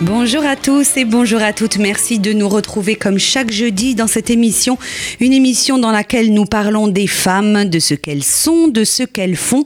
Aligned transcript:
Bonjour 0.00 0.44
à 0.44 0.56
tous 0.56 0.96
et 0.96 1.04
bonjour 1.04 1.40
à 1.40 1.52
toutes. 1.52 1.76
Merci 1.78 2.18
de 2.18 2.32
nous 2.32 2.48
retrouver 2.48 2.96
comme 2.96 3.18
chaque 3.18 3.52
jeudi 3.52 3.94
dans 3.94 4.08
cette 4.08 4.28
émission. 4.28 4.76
Une 5.20 5.32
émission 5.32 5.78
dans 5.78 5.92
laquelle 5.92 6.34
nous 6.34 6.46
parlons 6.46 6.88
des 6.88 7.06
femmes, 7.06 7.64
de 7.66 7.78
ce 7.78 7.94
qu'elles 7.94 8.24
sont, 8.24 8.66
de 8.66 8.82
ce 8.82 9.04
qu'elles 9.04 9.36
font 9.36 9.64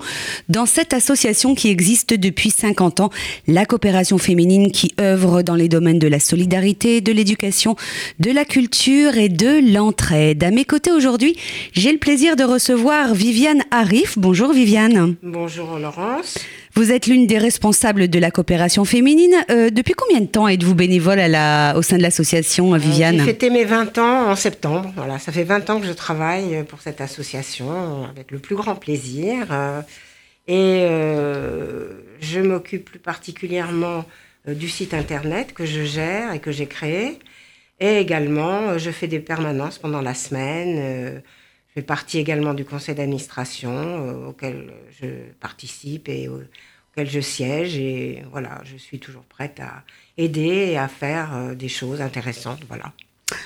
dans 0.51 0.67
cette 0.67 0.93
association 0.93 1.55
qui 1.55 1.71
existe 1.71 2.13
depuis 2.13 2.51
50 2.51 3.01
ans, 3.01 3.11
la 3.47 3.65
coopération 3.65 4.19
féminine 4.19 4.71
qui 4.71 4.93
œuvre 5.01 5.41
dans 5.41 5.55
les 5.55 5.71
domaines 5.71 5.99
de 5.99 6.09
la 6.09 6.21
solidarité, 6.21 7.01
de 7.01 7.11
l'éducation, 7.13 7.75
de 8.21 8.31
la 8.31 8.45
culture 8.45 9.17
et 9.17 9.31
de 9.31 9.73
l'entraide. 9.73 10.45
À 10.45 10.51
mes 10.51 10.67
côtés 10.67 10.93
aujourd'hui, 10.93 11.37
j'ai 11.73 11.91
le 11.91 11.99
plaisir 11.99 12.37
de 12.37 12.45
recevoir 12.45 13.15
Viviane 13.15 13.63
Arif. 13.71 14.19
Bonjour 14.19 14.53
Viviane. 14.53 15.17
Bonjour 15.23 15.79
Laurence. 15.79 16.37
Vous 16.79 16.93
êtes 16.93 17.09
l'une 17.09 17.27
des 17.27 17.39
responsables 17.39 18.07
de 18.07 18.21
la 18.21 18.31
coopération 18.31 18.85
féminine. 18.85 19.35
Euh, 19.51 19.69
depuis 19.69 19.95
combien 19.95 20.21
de 20.21 20.27
temps 20.27 20.47
êtes-vous 20.47 20.77
bénévole 20.77 21.19
à 21.19 21.27
la, 21.27 21.77
au 21.77 21.83
sein 21.83 21.97
de 21.97 22.03
l'association, 22.03 22.73
euh, 22.73 22.79
Viviane 22.79 23.19
J'ai 23.19 23.25
fêté 23.25 23.51
mes 23.51 23.65
20 23.65 23.99
ans 23.99 24.31
en 24.31 24.37
septembre. 24.37 24.93
Voilà, 24.95 25.19
ça 25.19 25.33
fait 25.33 25.43
20 25.43 25.71
ans 25.71 25.81
que 25.81 25.87
je 25.89 25.93
travaille 25.93 26.63
pour 26.69 26.81
cette 26.81 27.01
association 27.01 28.07
avec 28.09 28.31
le 28.31 28.39
plus 28.39 28.55
grand 28.55 28.77
plaisir. 28.77 29.49
Euh, 29.51 29.81
et 30.47 30.87
je 32.21 32.39
m'occupe 32.39 32.85
plus 32.85 33.01
particulièrement 33.01 34.05
du 34.47 34.69
site 34.69 34.95
internet 34.95 35.55
que 35.55 35.67
je 35.67 35.83
gère 35.83 36.33
et 36.33 36.39
que 36.39 36.53
j'ai 36.53 36.67
créé. 36.67 37.19
Et 37.81 37.97
également, 37.97 38.79
je 38.79 38.93
fais 38.93 39.09
des 39.09 39.19
permanences 39.19 39.79
pendant 39.79 40.01
la 40.01 40.15
semaine. 40.15 41.23
Je 41.79 41.81
fais 41.81 41.87
partie 41.87 42.19
également 42.19 42.55
du 42.55 42.65
conseil 42.65 42.95
d'administration 42.95 44.29
auquel 44.29 44.73
je 45.01 45.07
participe 45.41 46.09
et 46.09 46.29
je 47.05 47.21
siège 47.21 47.77
et 47.77 48.23
voilà, 48.31 48.61
je 48.65 48.77
suis 48.77 48.99
toujours 48.99 49.23
prête 49.23 49.61
à 49.61 49.83
aider 50.17 50.71
et 50.73 50.79
à 50.79 50.89
faire 50.89 51.35
euh, 51.35 51.55
des 51.55 51.69
choses 51.69 52.01
intéressantes. 52.01 52.61
Voilà. 52.69 52.93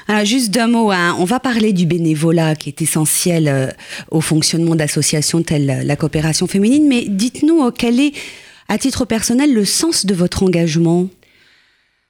Alors 0.07 0.25
juste 0.25 0.51
d'un 0.51 0.69
mot, 0.69 0.91
hein. 0.91 1.17
on 1.19 1.25
va 1.25 1.41
parler 1.41 1.73
du 1.73 1.87
bénévolat 1.87 2.55
qui 2.55 2.69
est 2.69 2.83
essentiel 2.83 3.49
euh, 3.49 3.67
au 4.11 4.21
fonctionnement 4.21 4.77
d'associations 4.77 5.43
telles 5.43 5.83
la 5.85 5.97
coopération 5.97 6.47
féminine, 6.47 6.87
mais 6.89 7.07
dites-nous 7.09 7.65
euh, 7.65 7.71
quel 7.71 8.01
est, 8.01 8.13
à 8.69 8.79
titre 8.79 9.05
personnel, 9.05 9.53
le 9.53 9.65
sens 9.65 10.07
de 10.07 10.15
votre 10.15 10.45
engagement? 10.45 11.09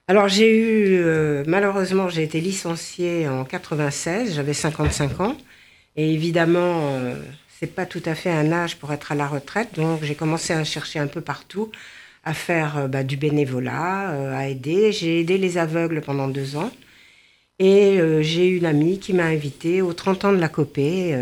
Alors 0.09 0.27
j'ai 0.27 0.51
eu, 0.53 1.01
malheureusement, 1.47 2.09
j'ai 2.09 2.23
été 2.23 2.41
licenciée 2.41 3.27
en 3.29 3.45
96, 3.45 4.35
j'avais 4.35 4.53
55 4.53 5.21
ans, 5.21 5.37
et 5.95 6.13
évidemment, 6.13 7.15
pas 7.67 7.85
tout 7.85 8.01
à 8.05 8.15
fait 8.15 8.29
un 8.29 8.51
âge 8.51 8.77
pour 8.77 8.91
être 8.93 9.11
à 9.11 9.15
la 9.15 9.27
retraite, 9.27 9.75
donc 9.75 10.03
j'ai 10.03 10.15
commencé 10.15 10.53
à 10.53 10.63
chercher 10.63 10.99
un 10.99 11.07
peu 11.07 11.21
partout, 11.21 11.71
à 12.23 12.33
faire 12.33 12.77
euh, 12.77 12.87
bah, 12.87 13.03
du 13.03 13.17
bénévolat, 13.17 14.11
euh, 14.11 14.35
à 14.37 14.47
aider. 14.47 14.91
J'ai 14.91 15.21
aidé 15.21 15.37
les 15.37 15.57
aveugles 15.57 16.01
pendant 16.01 16.27
deux 16.27 16.55
ans. 16.55 16.71
Et 17.59 17.99
euh, 17.99 18.21
j'ai 18.21 18.47
une 18.47 18.65
amie 18.65 18.99
qui 18.99 19.13
m'a 19.13 19.25
invitée 19.25 19.81
aux 19.81 19.93
30 19.93 20.25
ans 20.25 20.33
de 20.33 20.39
la 20.39 20.49
COPé. 20.49 21.15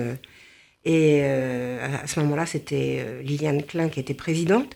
et 0.86 1.24
à 1.24 2.08
ce 2.08 2.20
moment-là, 2.22 2.46
c'était 2.46 3.06
Liliane 3.24 3.64
Klein 3.64 3.90
qui 3.90 4.00
était 4.00 4.14
présidente. 4.14 4.76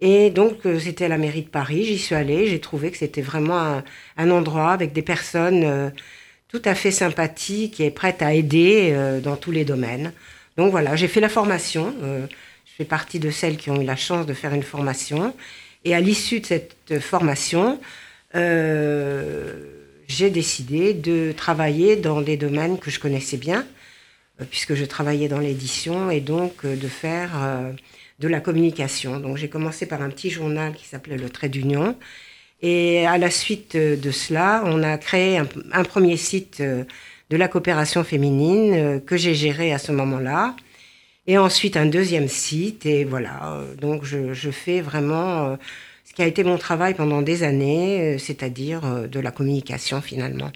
Et 0.00 0.30
donc, 0.30 0.60
c'était 0.80 1.04
à 1.06 1.08
la 1.08 1.18
mairie 1.18 1.42
de 1.42 1.48
Paris. 1.48 1.84
J'y 1.84 1.98
suis 1.98 2.14
allée. 2.14 2.46
J'ai 2.48 2.60
trouvé 2.60 2.90
que 2.90 2.98
c'était 2.98 3.22
vraiment 3.22 3.58
un, 3.58 3.84
un, 4.16 4.30
endroit 4.30 4.72
avec 4.72 4.92
des 4.92 5.02
personnes 5.02 5.92
tout 6.52 6.62
à 6.64 6.74
fait 6.74 6.90
sympathiques 6.90 7.80
et 7.80 7.90
prêtes 7.90 8.22
à 8.22 8.34
aider 8.34 8.94
dans 9.24 9.36
tous 9.36 9.50
les 9.50 9.64
domaines. 9.64 10.12
Donc 10.56 10.70
voilà, 10.70 10.96
j'ai 10.96 11.08
fait 11.08 11.20
la 11.20 11.28
formation. 11.28 11.94
Euh, 12.02 12.26
je 12.66 12.72
fais 12.76 12.84
partie 12.84 13.18
de 13.18 13.30
celles 13.30 13.56
qui 13.56 13.70
ont 13.70 13.80
eu 13.80 13.84
la 13.84 13.96
chance 13.96 14.26
de 14.26 14.34
faire 14.34 14.52
une 14.52 14.62
formation. 14.62 15.34
Et 15.84 15.94
à 15.94 16.00
l'issue 16.00 16.40
de 16.40 16.46
cette 16.46 17.00
formation, 17.00 17.80
euh, 18.34 19.64
j'ai 20.08 20.30
décidé 20.30 20.94
de 20.94 21.32
travailler 21.36 21.96
dans 21.96 22.20
des 22.20 22.36
domaines 22.36 22.78
que 22.78 22.90
je 22.90 23.00
connaissais 23.00 23.36
bien, 23.36 23.66
euh, 24.40 24.44
puisque 24.48 24.74
je 24.74 24.84
travaillais 24.84 25.28
dans 25.28 25.38
l'édition, 25.38 26.10
et 26.10 26.20
donc 26.20 26.66
de 26.66 26.88
faire 26.88 27.30
de 28.18 28.28
la 28.28 28.40
communication. 28.40 29.18
Donc 29.18 29.36
j'ai 29.38 29.48
commencé 29.48 29.86
par 29.86 30.02
un 30.02 30.10
petit 30.10 30.30
journal 30.30 30.74
qui 30.74 30.86
s'appelait 30.86 31.16
Le 31.16 31.30
Trait 31.30 31.48
d'Union. 31.48 31.96
Et 32.62 33.06
à 33.06 33.18
la 33.18 33.30
suite 33.30 33.76
de 33.76 34.10
cela, 34.10 34.62
on 34.64 34.82
a 34.82 34.96
créé 34.96 35.38
un 35.38 35.84
premier 35.84 36.16
site 36.16 36.62
de 37.32 37.38
la 37.38 37.48
coopération 37.48 38.04
féminine 38.04 38.74
euh, 38.74 39.00
que 39.00 39.16
j'ai 39.16 39.34
géré 39.34 39.72
à 39.72 39.78
ce 39.78 39.90
moment-là. 39.90 40.54
Et 41.26 41.38
ensuite 41.38 41.78
un 41.78 41.86
deuxième 41.86 42.28
site. 42.28 42.84
Et 42.84 43.04
voilà, 43.04 43.54
euh, 43.54 43.74
donc 43.74 44.04
je, 44.04 44.50
fais 44.50 44.82
vraiment 44.82 45.46
euh, 45.46 45.56
ce 46.04 46.12
qui 46.12 46.22
a 46.22 46.26
été 46.26 46.44
mon 46.44 46.58
travail 46.58 46.92
pendant 46.92 47.22
des 47.22 47.42
années, 47.42 48.18
c'est-à-dire 48.18 49.08
de 49.08 49.20
la 49.20 49.30
communication 49.30 50.02
finalement. 50.02 50.52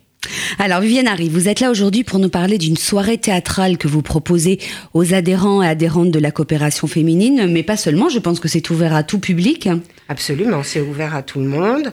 Alors 0.59 0.81
Viviane 0.81 1.07
Harry, 1.07 1.29
vous 1.29 1.49
êtes 1.49 1.61
là 1.61 1.71
aujourd'hui 1.71 2.03
pour 2.03 2.19
nous 2.19 2.31
parler 2.31 2.57
d'une 2.57 2.79
soirée 2.79 3.19
théâtrale 3.19 3.77
que 3.77 3.89
vous 3.89 4.01
proposez 4.01 4.59
aux 4.95 5.13
adhérents 5.13 5.63
et 5.63 5.69
adhérentes 5.69 6.11
de 6.11 6.19
la 6.19 6.31
coopération 6.31 6.87
féminine, 6.87 7.47
mais 7.47 7.63
pas 7.63 7.77
seulement, 7.77 8.09
je 8.09 8.19
pense 8.19 8.41
que 8.41 8.49
c'est 8.49 8.71
ouvert 8.71 8.95
à 8.95 9.03
tout 9.03 9.19
public. 9.19 9.69
Absolument, 10.09 10.63
c'est 10.63 10.81
ouvert 10.81 11.15
à 11.15 11.23
tout 11.23 11.41
le 11.41 11.47
monde. 11.47 11.93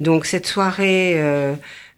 Donc 0.00 0.26
cette 0.26 0.46
soirée, 0.46 1.18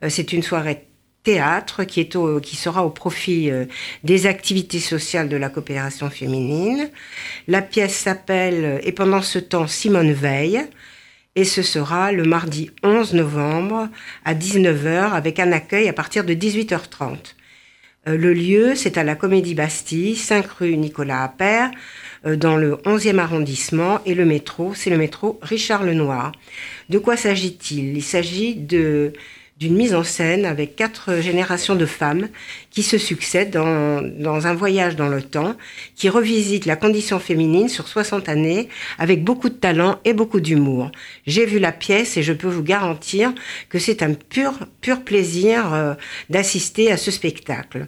c'est 0.09 0.33
une 0.33 0.45
soirée 0.45 0.87
théâtre 1.25 1.83
qui, 1.85 2.01
est 2.01 2.17
qui 2.43 2.57
sera 2.57 2.85
au 2.85 2.91
profit 2.91 3.51
euh, 3.51 3.65
des 4.05 4.27
activités 4.27 4.79
sociales 4.79 5.29
de 5.29 5.37
la 5.37 5.49
coopération 5.49 6.11
féminine. 6.11 6.91
La 7.49 7.63
pièce 7.63 7.97
s'appelle 7.97 8.81
Et 8.85 8.93
pendant 8.93 9.23
ce 9.23 9.39
temps, 9.39 9.67
Simone 9.67 10.13
veille. 10.13 10.61
Et 11.37 11.45
ce 11.45 11.62
sera 11.62 12.12
le 12.12 12.25
mardi 12.25 12.71
11 12.84 13.15
novembre 13.15 13.89
à 14.25 14.34
19h 14.34 15.12
avec 15.12 15.41
un 15.41 15.50
accueil 15.50 15.89
à 15.89 15.93
partir 15.93 16.25
de 16.25 16.33
18h30. 16.33 17.34
Euh, 18.06 18.17
le 18.17 18.33
lieu, 18.33 18.75
c'est 18.77 18.99
à 18.99 19.05
la 19.05 19.17
Comédie 19.17 19.55
Bastille, 19.55 20.15
5 20.15 20.47
rue 20.47 20.77
Nicolas 20.77 21.25
Appert, 21.25 21.71
euh, 22.27 22.37
dans 22.37 22.56
le 22.56 22.77
11e 22.84 23.19
arrondissement. 23.19 24.00
Et 24.06 24.15
le 24.15 24.25
métro, 24.25 24.75
c'est 24.75 24.91
le 24.91 24.99
métro 24.99 25.41
Richard 25.43 25.83
Lenoir. 25.83 26.33
De 26.89 26.99
quoi 26.99 27.17
s'agit-il? 27.17 27.97
Il 27.97 28.03
s'agit 28.03 28.55
de 28.55 29.12
d'une 29.59 29.76
mise 29.76 29.94
en 29.94 30.03
scène 30.03 30.47
avec 30.47 30.75
quatre 30.75 31.20
générations 31.20 31.76
de 31.76 31.87
femmes 31.87 32.28
qui 32.70 32.82
se 32.82 32.98
succèdent 32.98 33.53
dans, 33.53 34.03
dans, 34.03 34.47
un 34.47 34.54
voyage 34.54 34.97
dans 34.97 35.09
le 35.09 35.22
temps, 35.22 35.54
qui 35.94 36.09
revisite 36.09 36.66
la 36.66 36.75
condition 36.75 37.20
féminine 37.20 37.69
sur 37.69 37.87
60 37.87 38.28
années 38.28 38.69
avec 38.98 39.22
beaucoup 39.22 39.48
de 39.48 39.54
talent 39.54 40.00
et 40.04 40.12
beaucoup 40.12 40.41
d'humour. 40.41 40.91
J'ai 41.26 41.47
vu 41.47 41.60
la 41.60 41.72
pièce 41.72 42.16
et 42.16 42.22
je 42.22 42.32
peux 42.32 42.48
vous 42.48 42.65
garantir 42.65 43.32
que 43.69 43.78
c'est 43.78 44.03
un 44.03 44.15
pur, 44.15 44.59
pur 44.81 45.03
plaisir 45.03 45.72
euh, 45.72 45.94
d'assister 46.31 46.91
à 46.91 46.97
ce 46.97 47.12
spectacle. 47.12 47.84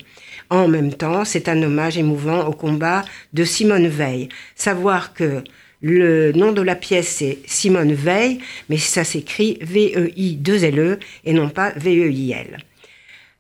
En 0.51 0.69
même 0.69 0.95
temps, 0.95 1.25
c'est 1.25 1.49
un 1.49 1.61
hommage 1.63 1.99
émouvant 1.99 2.47
au 2.47 2.53
combat 2.53 3.05
de 3.33 3.43
Simone 3.43 3.89
Veil. 3.89 4.29
Savoir 4.55 5.13
que 5.13 5.43
le 5.83 6.33
nom 6.33 6.53
de 6.53 6.63
la 6.63 6.75
pièce, 6.75 7.09
c'est 7.09 7.39
Simone 7.47 7.93
Veil, 7.93 8.39
mais 8.69 8.79
ça 8.79 9.05
s'écrit 9.05 9.59
V-E-I-2-L-E 9.61 10.93
e 10.93 10.99
et 11.25 11.33
non 11.33 11.49
pas 11.49 11.73
V-E-I-L. 11.77 12.59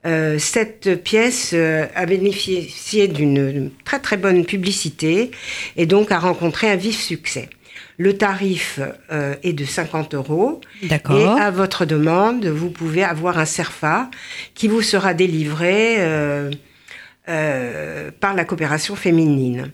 Euh, 0.07 0.39
cette 0.39 1.03
pièce 1.03 1.51
euh, 1.53 1.87
a 1.97 2.07
bénéficié 2.07 3.09
d'une 3.09 3.71
très 3.85 3.99
très 3.99 4.17
bonne 4.17 4.45
publicité 4.45 5.33
et 5.77 5.87
donc 5.87 6.13
a 6.13 6.19
rencontré 6.21 6.71
un 6.71 6.77
vif 6.77 7.01
succès. 7.01 7.49
Le 7.99 8.17
tarif 8.17 8.79
euh, 9.11 9.35
est 9.43 9.53
de 9.53 9.65
50 9.65 10.15
euros. 10.15 10.61
D'accord. 10.85 11.39
Et 11.39 11.41
à 11.41 11.51
votre 11.51 11.87
demande, 11.87 12.47
vous 12.47 12.71
pouvez 12.71 13.03
avoir 13.03 13.39
un 13.39 13.47
CERFA 13.47 14.11
qui 14.55 14.69
vous 14.69 14.83
sera 14.83 15.13
délivré 15.13 15.97
par 17.27 18.35
la 18.35 18.45
coopération 18.45 18.95
féminine. 18.95 19.73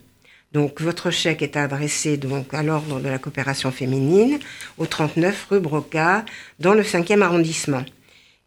Donc 0.53 0.81
votre 0.81 1.11
chèque 1.11 1.43
est 1.43 1.57
adressé 1.57 2.17
donc 2.17 2.53
à 2.53 2.63
l'ordre 2.63 3.01
de 3.01 3.09
la 3.09 3.19
coopération 3.19 3.71
féminine 3.71 4.39
au 4.79 4.87
39 4.87 5.47
rue 5.51 5.61
Broca 5.61 6.25
dans 6.59 6.75
le 6.75 6.83
5e 6.83 7.23
arrondissement. 7.23 7.85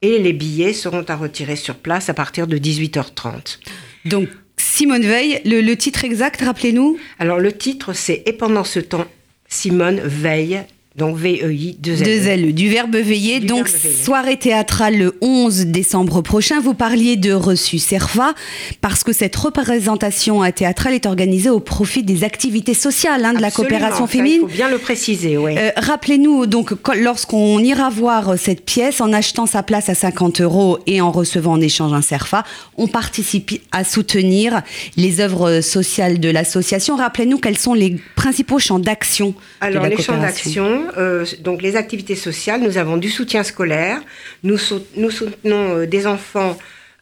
Et 0.02 0.20
les 0.20 0.34
billets 0.34 0.74
seront 0.74 1.06
à 1.08 1.16
retirer 1.16 1.56
sur 1.56 1.76
place 1.76 2.10
à 2.10 2.14
partir 2.14 2.46
de 2.46 2.58
18h30. 2.58 3.60
Donc 4.06 4.30
Simone 4.58 5.02
Veil, 5.02 5.42
le, 5.46 5.74
titre 5.76 6.06
exact, 6.06 6.42
rappelez-nous? 6.42 6.98
Alors 7.18 7.40
le 7.40 7.52
titre 7.52 7.94
c'est 7.94 8.24
Et 8.26 8.34
pendant 8.34 8.64
ce 8.64 8.80
temps, 8.80 9.06
Simone 9.48 10.00
veille 10.02 10.64
Donc 10.98 11.18
V-E-I, 11.18 11.76
deux. 11.78 11.98
Deux 11.98 12.28
L, 12.28 12.54
du 12.54 12.70
verbe 12.70 12.96
veiller. 12.96 13.42
Du 13.42 13.48
Donc, 13.48 13.68
verbe 13.68 13.82
veiller. 13.84 13.96
soirée 14.04 14.38
théâtrale 14.38 14.98
le 14.98 15.18
11 15.20 15.66
décembre 15.66 16.22
prochain. 16.22 16.62
Vous 16.62 16.74
parliez 16.74 17.18
de 17.18 17.34
reçu 17.34 17.80
Serva 17.80 18.34
parce 18.80 19.04
que 19.04 19.12
cette 19.12 19.36
représentation 19.36 20.50
théâtrale 20.52 20.94
est 20.94 21.06
organisée 21.06 21.50
au 21.50 21.60
profit 21.60 22.02
des 22.04 22.24
activités 22.24 22.74
sociales 22.74 23.26
hein, 23.26 23.34
de 23.34 23.42
la 23.42 23.52
coopération 23.52 24.08
féminine. 24.08 24.40
Il 24.44 24.50
faut 24.50 24.56
bien 24.56 24.70
le 24.70 24.78
préciser, 24.78 25.38
oui. 25.38 25.56
Euh, 25.58 25.72
Rappelez-nous, 25.76 26.46
donc, 26.46 26.72
lorsqu'on 26.96 27.60
ira 27.60 27.90
voir 27.90 28.30
euh, 28.30 28.38
cette 28.38 28.64
pièce, 28.64 29.02
en 29.02 29.12
achetant 29.12 29.46
sa 29.48 29.64
place 29.64 29.90
à 29.90 29.96
50 29.96 30.40
euros 30.40 30.80
et 30.88 31.02
en 31.02 31.12
recevant 31.12 31.54
en 31.54 31.62
échange 31.62 31.92
un 31.92 32.02
CERFA, 32.02 32.46
on 32.78 32.88
participe 32.88 33.62
à 33.74 33.84
soutenir 33.84 34.62
les 34.96 35.20
œuvres 35.20 35.60
sociales 35.60 36.22
de 36.22 36.30
l'association. 36.30 36.96
Rappelez-nous 36.96 37.40
quels 37.40 37.58
sont 37.58 37.74
les 37.74 37.98
principaux 38.16 38.60
champs 38.60 38.80
d'action. 38.80 39.30
de 39.30 39.36
Alors, 39.60 39.84
la 39.84 39.90
les 39.90 40.02
champs 40.02 40.18
d'action, 40.18 40.85
euh, 40.98 41.26
donc 41.42 41.62
les 41.62 41.76
activités 41.76 42.16
sociales, 42.16 42.62
nous 42.62 42.78
avons 42.78 42.98
du 42.98 43.10
soutien 43.10 43.44
scolaire, 43.44 44.00
nous, 44.44 44.58
sou- 44.58 44.86
nous 44.96 45.12
soutenons 45.12 45.78
euh, 45.80 45.86
des 45.86 46.08
enfants, 46.08 46.58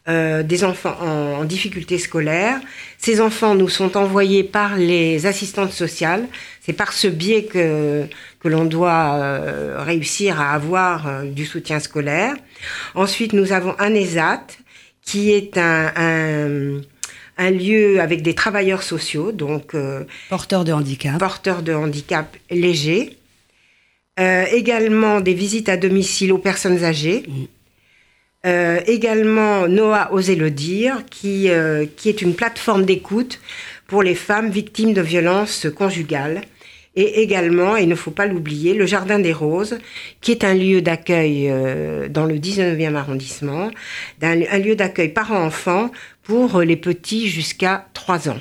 euh, 0.08 0.42
des 0.42 0.64
enfants 0.64 0.96
en, 1.00 1.40
en 1.40 1.44
difficulté 1.44 1.98
scolaire. 1.98 2.60
Ces 2.98 3.20
enfants 3.20 3.54
nous 3.54 3.68
sont 3.68 3.96
envoyés 3.96 4.44
par 4.44 4.76
les 4.76 5.26
assistantes 5.26 5.72
sociales. 5.72 6.26
C'est 6.60 6.72
par 6.74 6.92
ce 6.92 7.08
biais 7.08 7.44
que, 7.44 8.04
que 8.40 8.48
l'on 8.48 8.64
doit 8.64 9.14
euh, 9.14 9.82
réussir 9.82 10.40
à 10.40 10.52
avoir 10.54 11.22
du 11.24 11.44
soutien 11.46 11.78
scolaire. 11.80 12.34
Ensuite, 12.94 13.32
nous 13.32 13.52
avons 13.52 13.74
un 13.78 13.94
ESAT, 13.94 14.46
qui 15.04 15.30
est 15.32 15.58
un, 15.58 15.92
un, 15.96 16.80
un 17.36 17.50
lieu 17.50 18.00
avec 18.00 18.22
des 18.22 18.34
travailleurs 18.34 18.82
sociaux, 18.82 19.32
donc 19.32 19.74
euh, 19.74 20.04
Porteurs 20.30 20.64
de 20.64 20.72
handicap. 20.72 21.18
porteurs 21.18 21.62
de 21.62 21.74
handicap 21.74 22.34
léger. 22.50 23.18
Euh, 24.20 24.44
également 24.52 25.20
des 25.20 25.34
visites 25.34 25.68
à 25.68 25.76
domicile 25.76 26.32
aux 26.32 26.38
personnes 26.38 26.84
âgées. 26.84 27.24
Euh, 28.46 28.80
également 28.86 29.66
Noah 29.66 30.12
Osez 30.12 30.36
le 30.36 30.50
dire, 30.50 31.04
qui, 31.10 31.48
euh, 31.48 31.86
qui 31.96 32.10
est 32.10 32.20
une 32.20 32.34
plateforme 32.34 32.84
d'écoute 32.84 33.40
pour 33.86 34.02
les 34.02 34.14
femmes 34.14 34.50
victimes 34.50 34.92
de 34.92 35.00
violences 35.00 35.66
conjugales. 35.74 36.42
Et 36.96 37.22
également, 37.22 37.76
et 37.76 37.82
il 37.82 37.88
ne 37.88 37.96
faut 37.96 38.12
pas 38.12 38.26
l'oublier, 38.26 38.72
le 38.72 38.86
Jardin 38.86 39.18
des 39.18 39.32
Roses, 39.32 39.78
qui 40.20 40.30
est 40.30 40.44
un 40.44 40.54
lieu 40.54 40.80
d'accueil 40.80 41.48
euh, 41.50 42.08
dans 42.08 42.24
le 42.24 42.36
19e 42.36 42.94
arrondissement, 42.94 43.70
un 44.22 44.58
lieu 44.58 44.76
d'accueil 44.76 45.08
parents-enfants 45.08 45.90
pour 46.22 46.60
les 46.60 46.76
petits 46.76 47.28
jusqu'à 47.28 47.88
3 47.94 48.28
ans. 48.28 48.38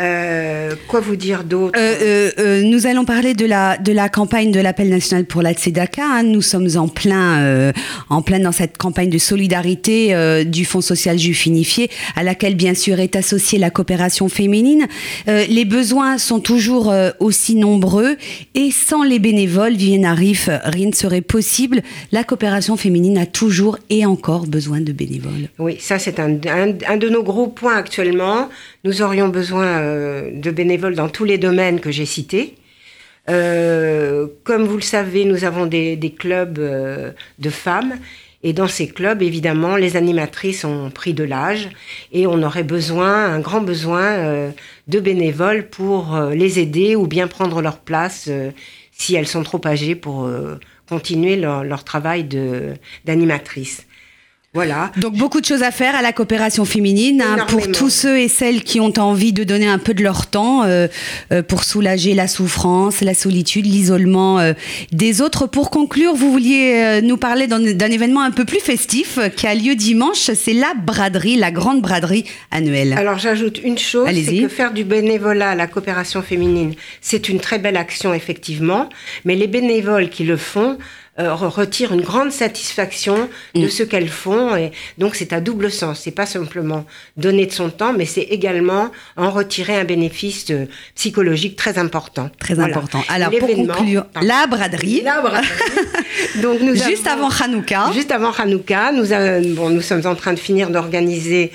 Euh, 0.00 0.74
quoi 0.88 1.00
vous 1.00 1.16
dire 1.16 1.44
d'autre 1.44 1.78
Euh, 1.78 1.94
euh, 2.00 2.30
euh, 2.38 2.62
nous 2.62 2.86
allons 2.86 3.04
parler 3.04 3.34
de 3.34 3.44
la, 3.44 3.76
de 3.76 3.92
la 3.92 4.08
campagne 4.08 4.50
de 4.50 4.58
l'appel 4.58 4.88
national 4.88 5.26
pour 5.26 5.42
la 5.42 5.52
Tzedaka. 5.52 6.02
hein. 6.02 6.22
Nous 6.22 6.40
sommes 6.40 6.66
en 6.76 6.88
plein, 6.88 7.40
euh, 7.42 7.72
en 8.08 8.22
plein 8.22 8.38
dans 8.40 8.52
cette 8.52 8.78
campagne 8.78 9.10
de 9.10 9.18
solidarité 9.18 10.14
euh, 10.14 10.44
du 10.44 10.64
Fonds 10.64 10.80
social 10.80 11.18
juif 11.18 11.44
unifié, 11.44 11.90
à 12.16 12.22
laquelle 12.22 12.54
bien 12.54 12.72
sûr 12.72 13.00
est 13.00 13.16
associée 13.16 13.58
la 13.58 13.68
coopération 13.68 14.30
féminine. 14.30 14.86
Euh, 15.28 15.44
les 15.46 15.66
besoins 15.66 16.16
sont 16.16 16.40
toujours 16.40 16.90
euh, 16.90 17.10
aussi 17.20 17.54
nombreux 17.54 18.16
et 18.54 18.70
sans 18.70 19.02
les 19.02 19.18
bénévoles, 19.18 19.74
Vivienne 19.74 20.06
Arif, 20.06 20.48
rien 20.64 20.86
ne 20.88 20.94
serait 20.94 21.20
possible. 21.20 21.82
La 22.12 22.24
coopération 22.24 22.78
féminine 22.78 23.18
a 23.18 23.26
toujours 23.26 23.76
et 23.90 24.06
encore 24.06 24.46
besoin 24.46 24.80
de 24.80 24.92
bénévoles. 24.92 25.50
Oui, 25.58 25.76
ça 25.80 25.98
c'est 25.98 26.18
un, 26.18 26.30
un- 26.48 26.78
un 26.88 26.96
de 26.96 27.10
nos 27.10 27.22
gros 27.22 27.48
points 27.48 27.76
actuellement. 27.76 28.48
Nous 28.84 29.02
aurions 29.02 29.28
besoin 29.28 29.66
euh, 29.66 30.30
de 30.32 30.50
bénévoles 30.50 30.94
dans 30.94 31.08
tous 31.08 31.24
les 31.24 31.38
domaines 31.38 31.80
que 31.80 31.90
j'ai 31.90 32.06
cités. 32.06 32.56
Euh, 33.28 34.26
comme 34.44 34.64
vous 34.64 34.76
le 34.76 34.82
savez, 34.82 35.24
nous 35.24 35.44
avons 35.44 35.66
des, 35.66 36.14
clubs 36.18 36.58
euh, 36.58 37.12
de 37.38 37.50
femmes. 37.50 37.94
Et 38.44 38.52
dans 38.52 38.66
ces 38.66 38.88
clubs, 38.88 39.22
évidemment, 39.22 39.76
les 39.76 39.96
animatrices 39.96 40.64
ont 40.64 40.90
pris 40.90 41.14
de 41.14 41.22
l'âge 41.22 41.68
et 42.10 42.26
on 42.26 42.42
aurait 42.42 42.64
besoin, 42.64 43.26
un 43.32 43.38
grand 43.38 43.60
besoin 43.60 44.02
euh, 44.02 44.50
de 44.88 44.98
bénévoles 44.98 45.68
pour 45.68 46.18
les 46.34 46.58
aider 46.58 46.96
ou 46.96 47.06
bien 47.06 47.28
prendre 47.28 47.62
leur 47.62 47.78
place 47.78 48.28
si 48.90 49.14
elles 49.14 49.28
sont 49.28 49.44
trop 49.44 49.60
âgées 49.64 49.94
pour 49.94 50.28
continuer 50.88 51.36
leur, 51.36 51.62
leur 51.62 51.84
travail 51.84 52.24
d'animatrice. 53.04 53.86
Voilà. 54.54 54.92
Donc 54.98 55.14
beaucoup 55.14 55.40
de 55.40 55.46
choses 55.46 55.62
à 55.62 55.70
faire 55.70 55.94
à 55.94 56.02
la 56.02 56.12
coopération 56.12 56.66
féminine 56.66 57.22
hein, 57.22 57.46
pour 57.48 57.72
tous 57.72 57.88
ceux 57.88 58.18
et 58.18 58.28
celles 58.28 58.62
qui 58.62 58.80
ont 58.80 58.92
envie 58.98 59.32
de 59.32 59.44
donner 59.44 59.66
un 59.66 59.78
peu 59.78 59.94
de 59.94 60.02
leur 60.02 60.26
temps 60.26 60.64
euh, 60.64 60.88
euh, 61.32 61.42
pour 61.42 61.64
soulager 61.64 62.12
la 62.12 62.28
souffrance, 62.28 63.00
la 63.00 63.14
solitude, 63.14 63.64
l'isolement 63.64 64.40
euh, 64.40 64.52
des 64.90 65.22
autres. 65.22 65.46
Pour 65.46 65.70
conclure, 65.70 66.14
vous 66.14 66.30
vouliez 66.30 67.00
nous 67.02 67.16
parler 67.16 67.46
d'un 67.46 67.90
événement 67.90 68.20
un 68.20 68.30
peu 68.30 68.44
plus 68.44 68.60
festif 68.60 69.18
qui 69.36 69.46
a 69.46 69.54
lieu 69.54 69.74
dimanche. 69.74 70.18
C'est 70.34 70.52
la 70.52 70.74
braderie, 70.74 71.36
la 71.36 71.50
grande 71.50 71.80
braderie 71.80 72.26
annuelle. 72.50 72.92
Alors 72.98 73.18
j'ajoute 73.18 73.58
une 73.64 73.78
chose, 73.78 74.06
Allez-y. 74.06 74.36
c'est 74.36 74.42
que 74.42 74.48
faire 74.48 74.74
du 74.74 74.84
bénévolat 74.84 75.52
à 75.52 75.54
la 75.54 75.66
coopération 75.66 76.20
féminine, 76.20 76.74
c'est 77.00 77.30
une 77.30 77.40
très 77.40 77.58
belle 77.58 77.78
action 77.78 78.12
effectivement, 78.12 78.90
mais 79.24 79.34
les 79.34 79.46
bénévoles 79.46 80.10
qui 80.10 80.24
le 80.24 80.36
font 80.36 80.76
euh, 81.18 81.34
re- 81.34 81.48
retirent 81.48 81.92
une 81.92 82.00
grande 82.00 82.32
satisfaction 82.32 83.28
Mm. 83.54 83.62
de 83.62 83.68
ce 83.68 83.82
qu'elles 83.82 84.08
font 84.08 84.56
et 84.56 84.72
donc 84.98 85.14
c'est 85.14 85.32
à 85.32 85.40
double 85.40 85.70
sens. 85.70 86.00
C'est 86.02 86.10
pas 86.10 86.24
simplement 86.26 86.84
donner 87.16 87.44
de 87.46 87.52
son 87.52 87.68
temps, 87.70 87.92
mais 87.92 88.06
c'est 88.06 88.22
également 88.22 88.90
en 89.16 89.30
retirer 89.30 89.76
un 89.76 89.84
bénéfice 89.84 90.46
euh, 90.50 90.66
psychologique 90.94 91.56
très 91.56 91.76
important. 91.78 92.30
Très 92.38 92.54
Voilà. 92.54 92.70
important. 92.76 93.02
Alors 93.08 93.30
pour 93.30 93.48
conclure, 93.48 94.06
Pardon. 94.06 94.26
la 94.28 94.46
braderie, 94.46 95.02
La 95.02 95.20
braderie. 95.20 95.48
donc 96.42 96.60
nous 96.60 96.74
juste 96.74 97.06
avons- 97.06 97.26
avant 97.26 97.44
Hanouka. 97.44 97.90
Juste 97.94 98.10
avant 98.12 98.32
Hanouka, 98.32 98.92
nous, 98.92 99.12
avons- 99.12 99.48
bon, 99.54 99.70
nous 99.70 99.80
sommes 99.80 100.06
en 100.06 100.14
train 100.14 100.32
de 100.32 100.38
finir 100.38 100.70
d'organiser 100.70 101.52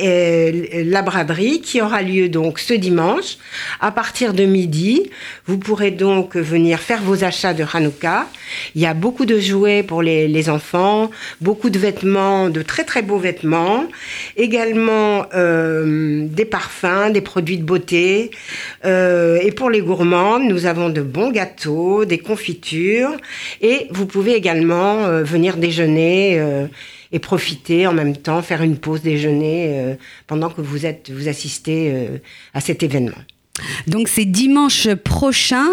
euh, 0.00 0.52
la 0.84 1.02
braderie 1.02 1.60
qui 1.60 1.80
aura 1.82 2.02
lieu 2.02 2.28
donc 2.28 2.58
ce 2.58 2.74
dimanche 2.74 3.36
à 3.80 3.90
partir 3.90 4.32
de 4.32 4.44
midi. 4.44 5.10
Vous 5.46 5.58
pourrez 5.58 5.90
donc 5.90 6.36
venir 6.36 6.78
faire 6.80 7.02
vos 7.02 7.24
achats 7.24 7.54
de 7.54 7.64
Hanouka. 7.72 8.26
Il 8.74 8.80
y 8.82 8.86
a 8.86 8.94
beaucoup 8.94 9.26
de 9.26 9.38
jouets 9.38 9.82
pour 9.82 10.02
les, 10.02 10.28
les 10.28 10.48
enfants, 10.50 11.10
beaucoup 11.40 11.70
de 11.70 11.78
vêtements, 11.78 12.48
de 12.48 12.62
très 12.62 12.84
très 12.84 13.02
beaux 13.02 13.18
vêtements, 13.18 13.84
également 14.36 15.26
euh, 15.34 16.26
des 16.28 16.44
parfums, 16.44 17.10
des 17.12 17.20
produits 17.20 17.58
de 17.58 17.64
beauté. 17.64 18.30
Euh, 18.84 19.38
et 19.42 19.50
pour 19.52 19.70
les 19.70 19.80
gourmands, 19.80 20.38
nous 20.38 20.66
avons 20.66 20.88
de 20.90 21.00
bons 21.02 21.30
gâteaux, 21.30 22.04
des 22.04 22.18
confitures 22.18 23.12
et 23.60 23.88
vous 23.98 24.06
pouvez 24.06 24.34
également 24.34 25.06
euh, 25.06 25.24
venir 25.24 25.56
déjeuner 25.56 26.38
euh, 26.38 26.68
et 27.10 27.18
profiter 27.18 27.88
en 27.88 27.92
même 27.92 28.16
temps, 28.16 28.42
faire 28.42 28.62
une 28.62 28.76
pause 28.76 29.02
déjeuner 29.02 29.80
euh, 29.80 29.94
pendant 30.28 30.50
que 30.50 30.60
vous 30.60 30.86
êtes 30.86 31.10
vous 31.10 31.28
assistez 31.28 32.08
à 32.54 32.60
cet 32.60 32.82
événement. 32.82 33.22
Donc 33.88 34.08
c'est 34.08 34.24
dimanche 34.24 34.88
prochain 34.94 35.66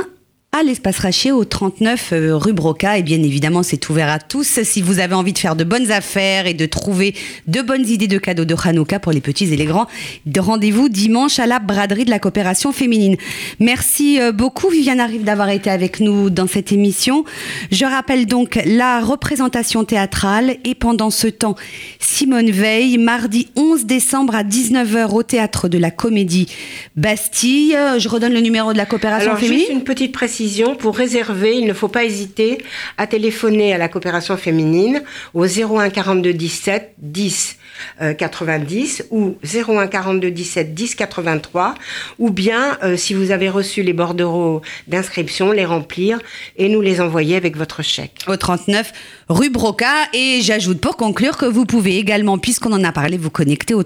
à 0.57 0.63
l'espace 0.63 0.99
Rachier 0.99 1.33
au 1.33 1.43
39 1.43 2.13
euh, 2.13 2.37
rue 2.37 2.53
Broca 2.53 2.97
et 2.97 3.03
bien 3.03 3.21
évidemment 3.21 3.61
c'est 3.61 3.89
ouvert 3.89 4.09
à 4.09 4.19
tous 4.19 4.61
si 4.63 4.81
vous 4.81 4.99
avez 4.99 5.13
envie 5.13 5.33
de 5.33 5.37
faire 5.37 5.57
de 5.57 5.65
bonnes 5.65 5.91
affaires 5.91 6.47
et 6.47 6.53
de 6.53 6.65
trouver 6.65 7.13
de 7.47 7.61
bonnes 7.61 7.85
idées 7.85 8.07
de 8.07 8.17
cadeaux 8.17 8.45
de 8.45 8.55
Hanouka 8.63 8.99
pour 8.99 9.11
les 9.11 9.19
petits 9.19 9.51
et 9.51 9.57
les 9.57 9.65
grands 9.65 9.87
de 10.25 10.39
rendez-vous 10.39 10.87
dimanche 10.87 11.39
à 11.39 11.45
la 11.45 11.59
braderie 11.59 12.05
de 12.05 12.09
la 12.09 12.19
coopération 12.19 12.71
féminine. 12.71 13.17
Merci 13.59 14.21
euh, 14.21 14.31
beaucoup 14.31 14.69
Viviane 14.69 15.01
Arrive 15.01 15.25
d'avoir 15.25 15.49
été 15.49 15.69
avec 15.69 15.99
nous 15.99 16.29
dans 16.29 16.47
cette 16.47 16.71
émission. 16.71 17.25
Je 17.69 17.83
rappelle 17.83 18.25
donc 18.25 18.57
la 18.65 19.01
représentation 19.01 19.83
théâtrale 19.83 20.55
et 20.63 20.73
pendant 20.73 21.09
ce 21.09 21.27
temps 21.27 21.55
Simone 21.99 22.49
Veil 22.49 22.97
mardi 22.97 23.49
11 23.57 23.83
décembre 23.85 24.35
à 24.35 24.43
19h 24.43 25.13
au 25.13 25.23
théâtre 25.23 25.67
de 25.67 25.77
la 25.77 25.91
Comédie 25.91 26.47
Bastille. 26.95 27.77
Je 27.97 28.07
redonne 28.07 28.33
le 28.33 28.39
numéro 28.39 28.71
de 28.71 28.77
la 28.77 28.85
coopération 28.85 29.31
Alors 29.31 29.41
féminine. 29.41 29.59
juste 29.59 29.73
une 29.73 29.83
petite 29.83 30.13
précision 30.13 30.44
pour 30.77 30.95
réserver, 30.95 31.57
il 31.57 31.65
ne 31.65 31.73
faut 31.73 31.87
pas 31.87 32.03
hésiter 32.03 32.63
à 32.97 33.07
téléphoner 33.07 33.73
à 33.73 33.77
la 33.77 33.87
coopération 33.87 34.37
féminine 34.37 35.03
au 35.33 35.45
01 35.45 35.89
42 35.89 36.33
17 36.33 36.93
10 36.97 37.57
euh, 38.01 38.13
90 38.13 39.07
ou 39.11 39.35
01 39.43 39.87
42 39.87 40.31
17 40.31 40.73
10 40.73 40.95
83 40.95 41.75
ou 42.19 42.29
bien 42.29 42.77
euh, 42.83 42.97
si 42.97 43.13
vous 43.13 43.31
avez 43.31 43.49
reçu 43.49 43.83
les 43.83 43.93
bordereaux 43.93 44.61
d'inscription, 44.87 45.51
les 45.51 45.65
remplir 45.65 46.19
et 46.57 46.69
nous 46.69 46.81
les 46.81 47.01
envoyer 47.01 47.35
avec 47.35 47.57
votre 47.57 47.83
chèque. 47.83 48.23
au 48.27 48.35
39 48.35 48.91
rue 49.29 49.49
Broca. 49.49 49.93
Et 50.13 50.41
j'ajoute 50.41 50.79
pour 50.79 50.97
conclure 50.97 51.37
que 51.37 51.45
vous 51.45 51.65
pouvez 51.65 51.97
également, 51.97 52.37
puisqu'on 52.37 52.71
en 52.71 52.83
a 52.83 52.91
parlé, 52.91 53.17
vous 53.17 53.29
connecter 53.29 53.73
au 53.73 53.83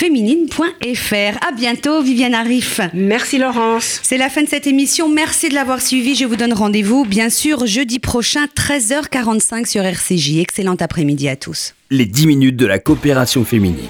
www.coopération-féminine.fr. 0.00 1.46
À 1.46 1.52
bientôt, 1.52 2.02
Viviane 2.02 2.34
Arif. 2.34 2.80
Merci 2.92 3.38
Laurence. 3.38 4.00
C'est 4.02 4.18
la 4.18 4.28
fin 4.28 4.42
de 4.42 4.48
cette 4.48 4.66
émission. 4.66 5.08
Merci 5.08 5.48
de 5.48 5.54
l'avoir 5.54 5.80
suivi. 5.80 6.14
Je 6.14 6.24
vous 6.24 6.36
donne 6.36 6.52
rendez-vous, 6.52 7.04
bien 7.04 7.30
sûr, 7.30 7.66
jeudi 7.66 7.98
prochain, 7.98 8.46
13h45 8.56 9.66
sur 9.66 9.82
RCJ. 9.82 10.38
Excellent 10.38 10.76
après-midi 10.78 11.28
à 11.28 11.36
tous. 11.36 11.74
Les 11.90 12.06
10 12.06 12.26
minutes 12.26 12.56
de 12.56 12.66
la 12.66 12.78
coopération 12.78 13.44
féminine. 13.44 13.88